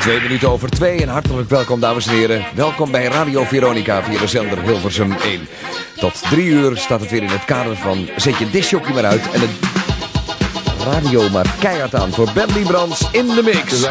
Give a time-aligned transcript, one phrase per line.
[0.00, 2.44] Twee minuten over twee en hartelijk welkom dames en heren.
[2.54, 5.48] Welkom bij Radio Veronica via de zender Hilversum 1.
[5.96, 9.30] Tot drie uur staat het weer in het kader van zet je discjockey maar uit
[9.30, 9.50] en het
[10.84, 13.88] radio maar keihard aan voor Bentley Brands in de mix.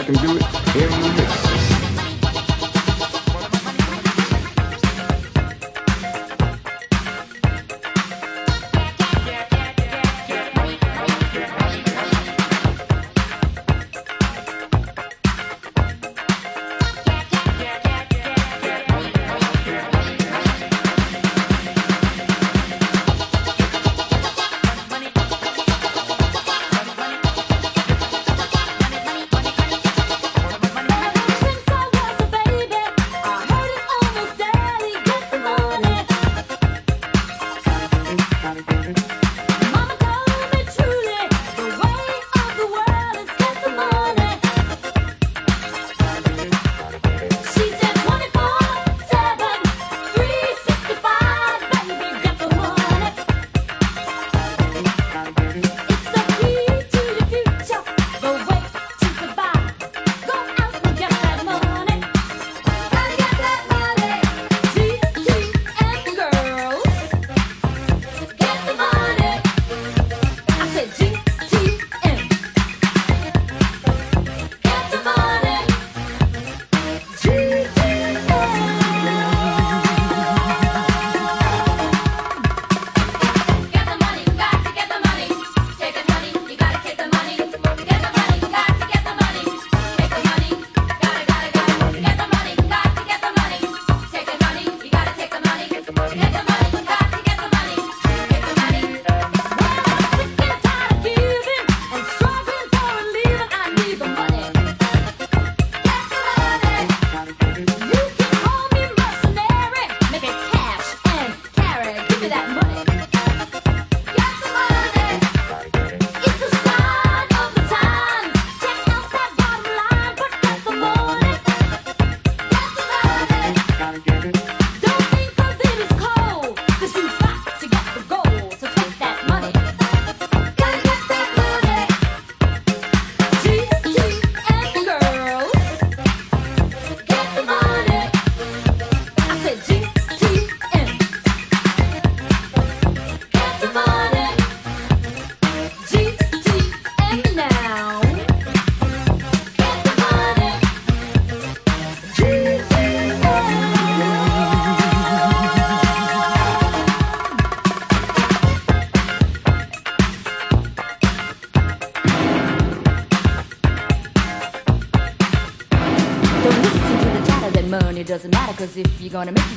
[168.60, 169.49] Cause if you're gonna make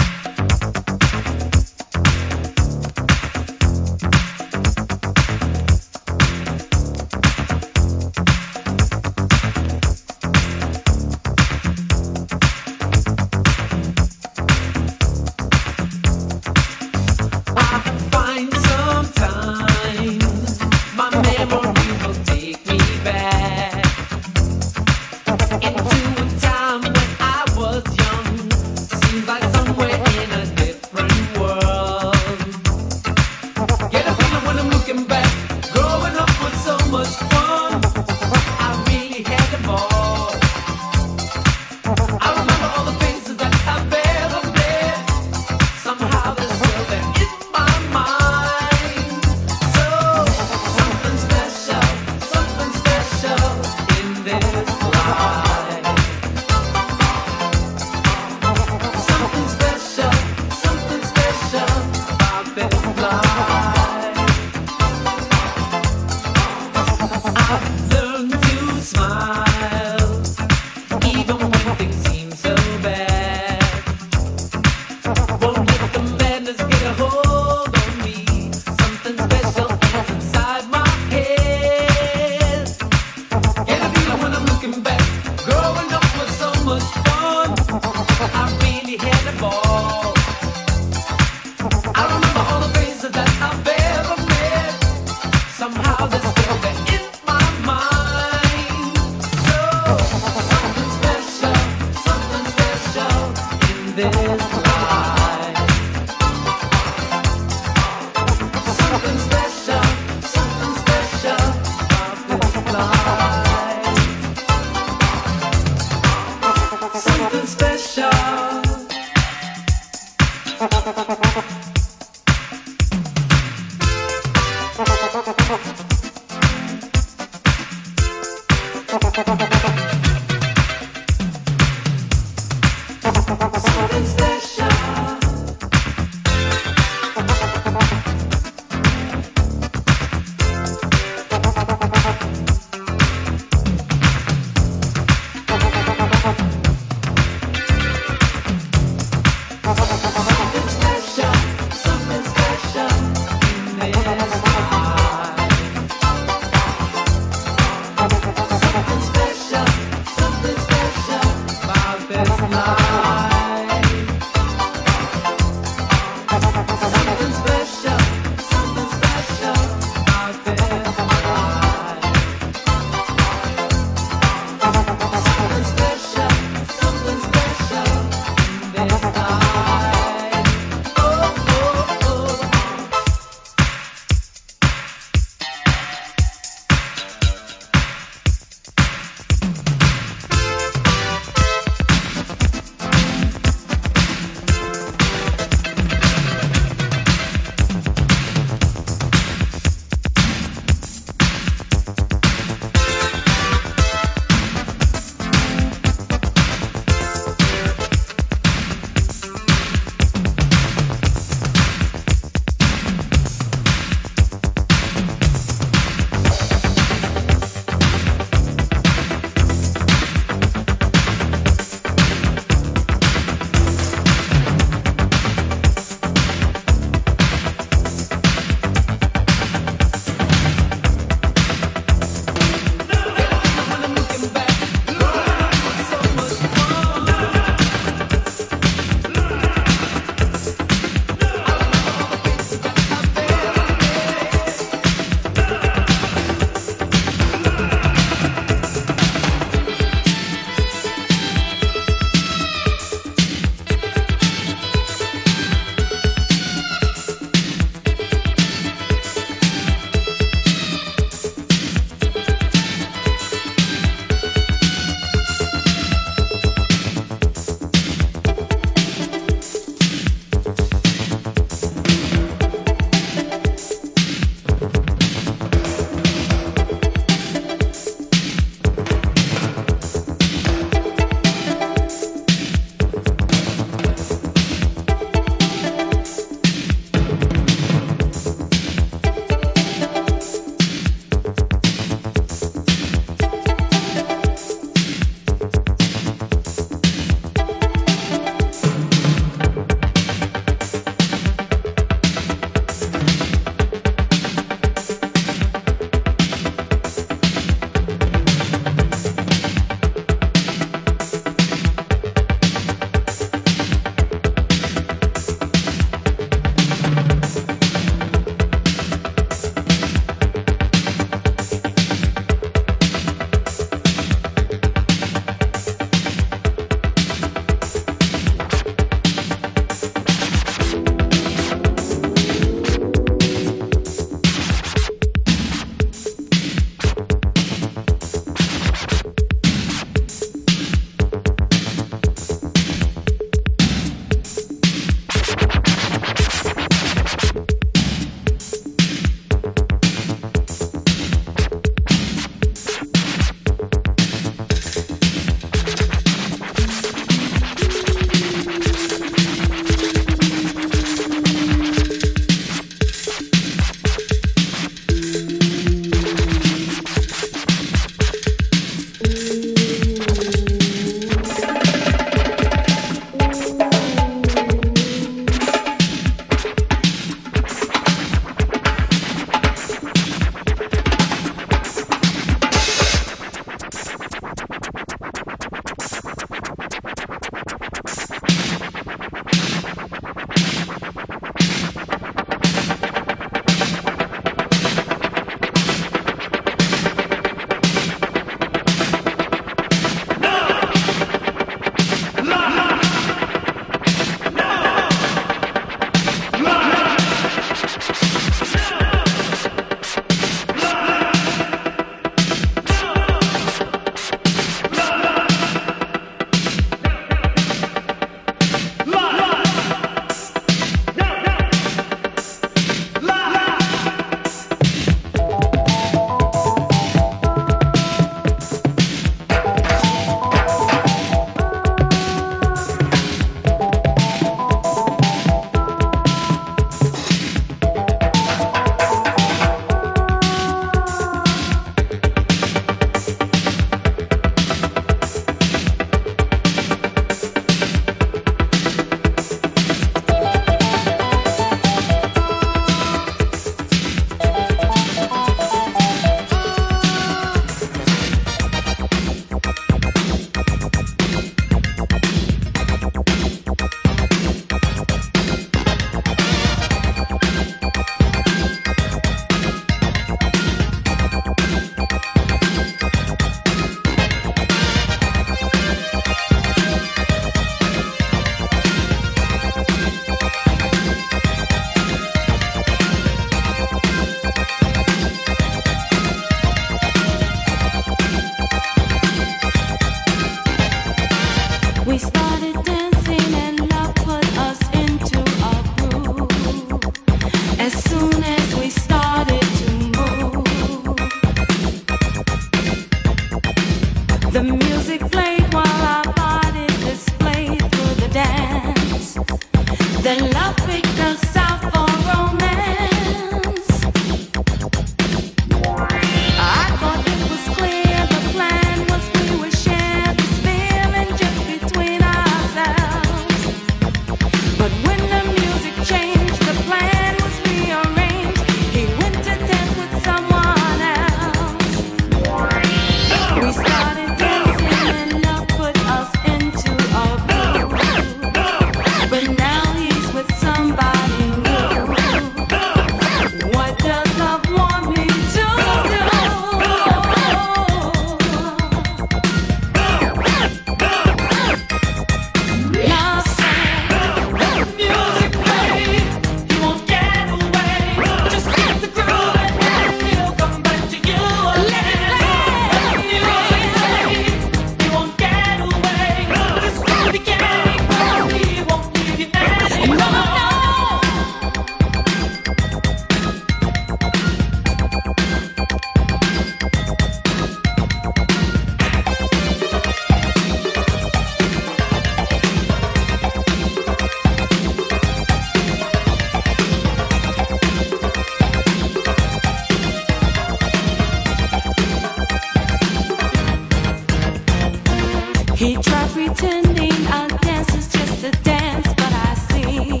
[595.62, 600.00] He tried pretending our dance is just a dance, but I see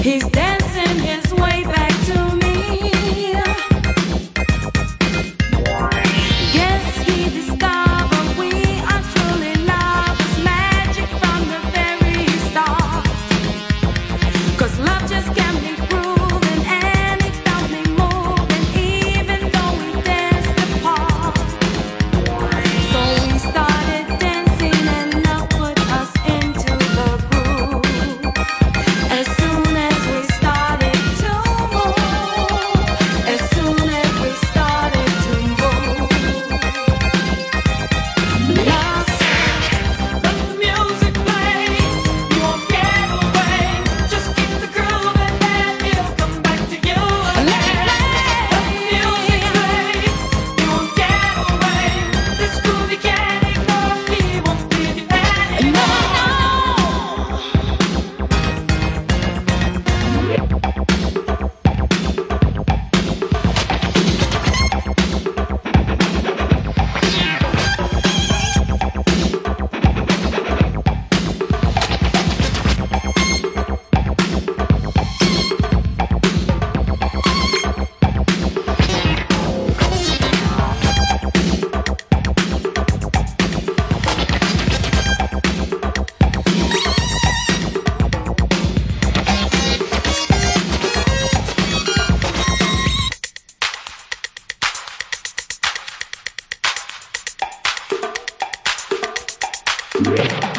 [0.00, 0.37] he's.
[100.00, 100.57] Yeah.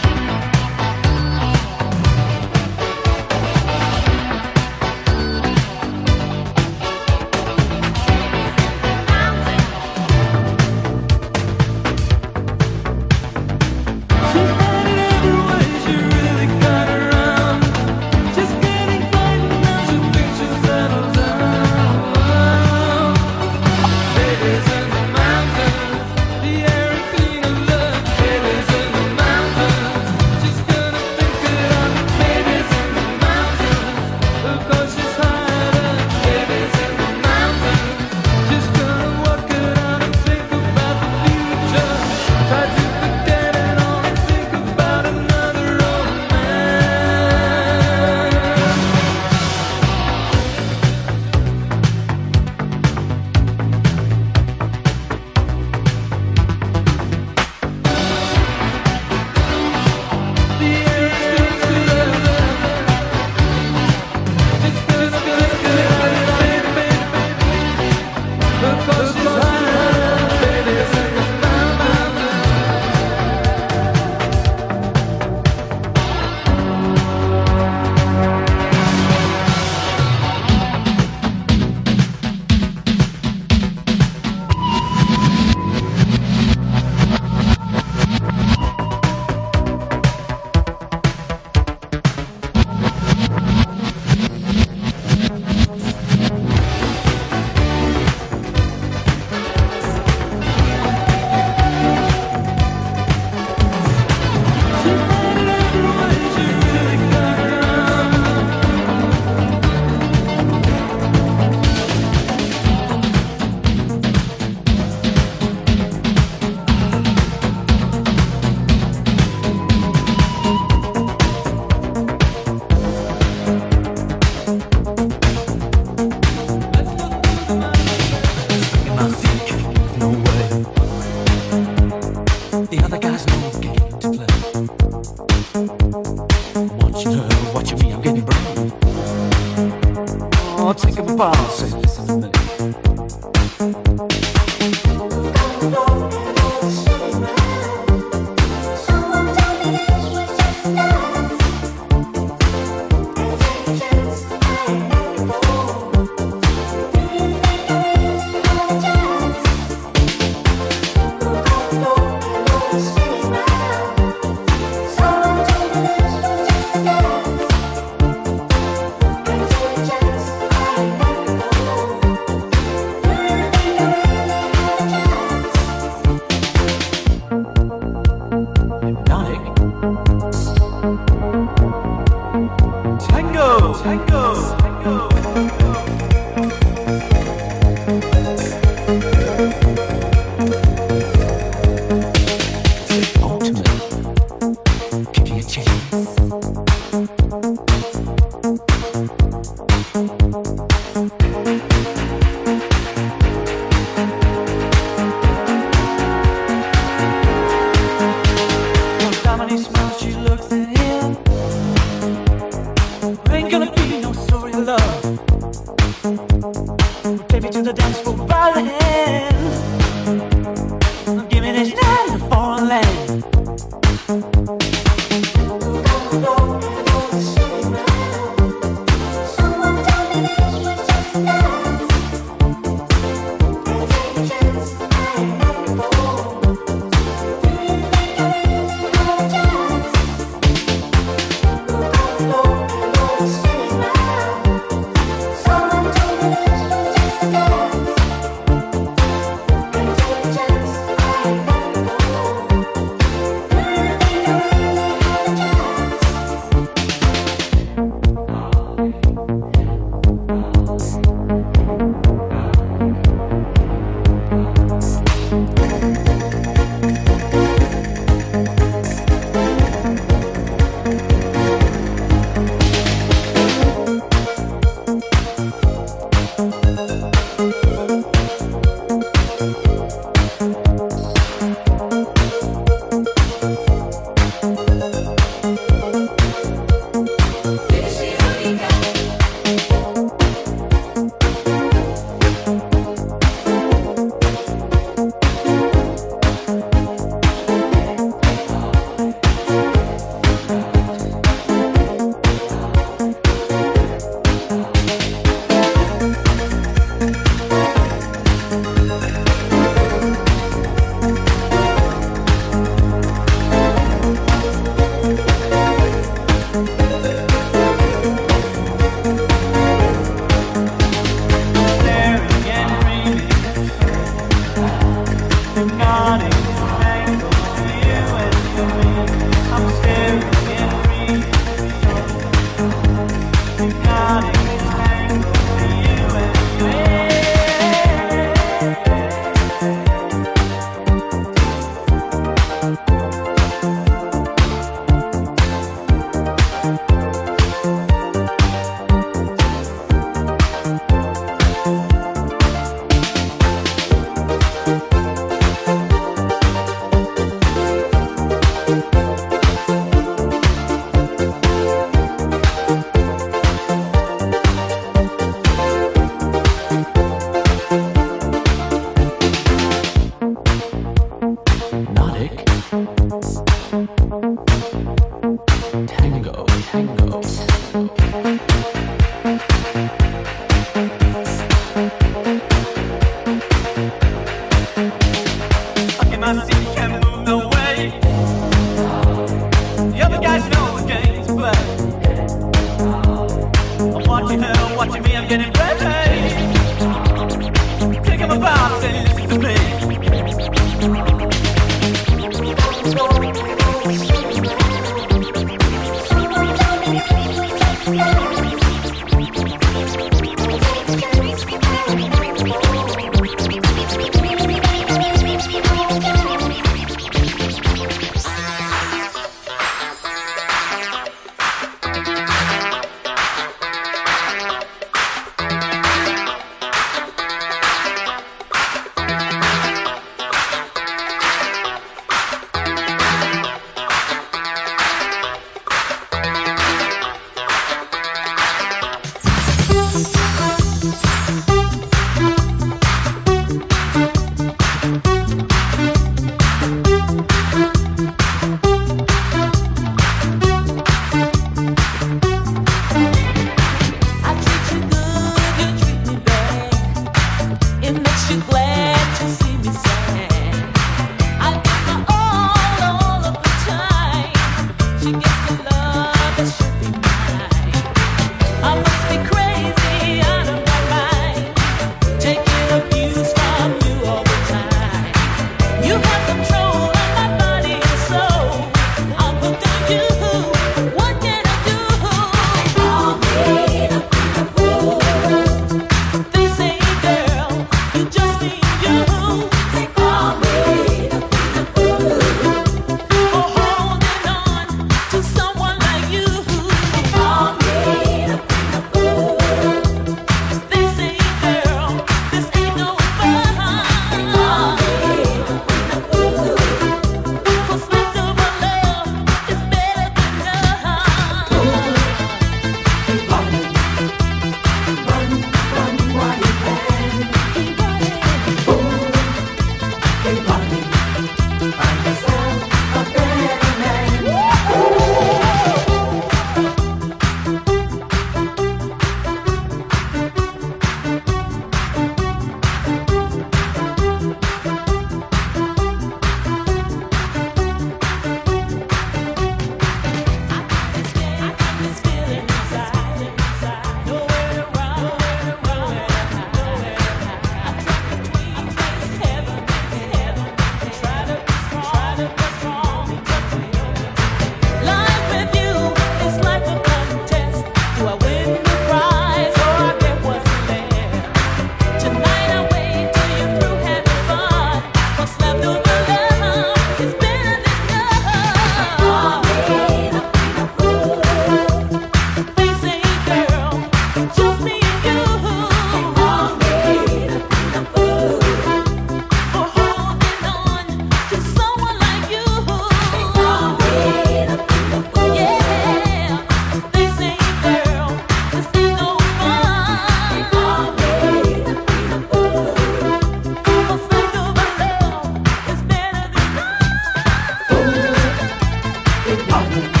[599.51, 600.00] 跑。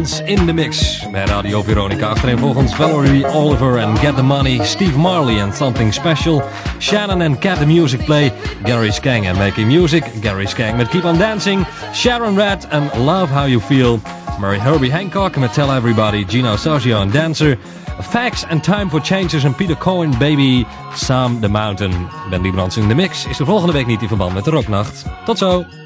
[0.00, 1.06] In de mix.
[1.10, 2.06] Bij Radio Veronica.
[2.06, 6.42] Achterin volgens Valerie Oliver en Get the Money, Steve Marley and Something Special,
[6.78, 8.32] Shannon and Cat the Music Play,
[8.64, 13.34] Gary Skang and Making Music, Gary Skang met Keep on Dancing, Sharon Red en Love
[13.34, 14.00] How You Feel,
[14.38, 17.58] Murray Herbie Hancock met Tell Everybody, Gino Sergio and Dancer,
[18.00, 22.08] Facts and Time for Changes en Peter Cohen, Baby, Sam the Mountain.
[22.30, 25.04] Ben Liebrands in de mix is de volgende week niet in verband met de Rocknacht.
[25.24, 25.79] Tot zo!